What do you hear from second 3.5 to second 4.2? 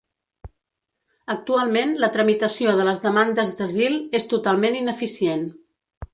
d’asil